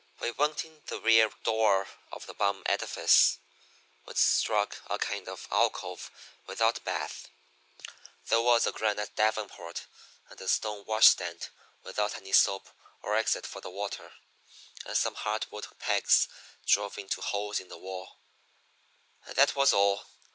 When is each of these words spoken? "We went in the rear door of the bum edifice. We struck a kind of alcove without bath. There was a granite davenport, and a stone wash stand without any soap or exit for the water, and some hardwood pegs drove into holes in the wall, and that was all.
"We 0.19 0.31
went 0.31 0.65
in 0.65 0.81
the 0.87 0.99
rear 0.99 1.29
door 1.43 1.87
of 2.11 2.25
the 2.25 2.33
bum 2.33 2.63
edifice. 2.65 3.37
We 4.07 4.15
struck 4.15 4.81
a 4.89 4.97
kind 4.97 5.29
of 5.29 5.47
alcove 5.51 6.09
without 6.47 6.83
bath. 6.83 7.29
There 8.29 8.41
was 8.41 8.65
a 8.65 8.71
granite 8.71 9.15
davenport, 9.15 9.85
and 10.27 10.41
a 10.41 10.47
stone 10.47 10.85
wash 10.87 11.05
stand 11.09 11.49
without 11.83 12.15
any 12.17 12.31
soap 12.33 12.67
or 13.03 13.15
exit 13.15 13.45
for 13.45 13.61
the 13.61 13.69
water, 13.69 14.11
and 14.87 14.97
some 14.97 15.13
hardwood 15.13 15.67
pegs 15.77 16.27
drove 16.65 16.97
into 16.97 17.21
holes 17.21 17.59
in 17.59 17.67
the 17.67 17.77
wall, 17.77 18.17
and 19.27 19.35
that 19.35 19.55
was 19.55 19.71
all. 19.71 20.07